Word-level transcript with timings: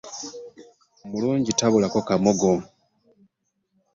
Omulungi 1.05 1.51
tabulako 1.59 1.99
kamogo. 2.07 2.53